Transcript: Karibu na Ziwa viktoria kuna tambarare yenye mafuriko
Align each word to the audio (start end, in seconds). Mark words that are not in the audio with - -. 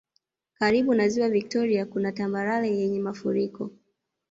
Karibu 0.53 0.93
na 0.93 1.09
Ziwa 1.09 1.29
viktoria 1.29 1.85
kuna 1.85 2.11
tambarare 2.11 2.69
yenye 2.77 2.99
mafuriko 2.99 3.71